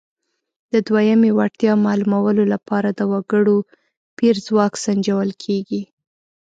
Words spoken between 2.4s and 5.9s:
لپاره د وګړو پېر ځواک سنجول کیږي.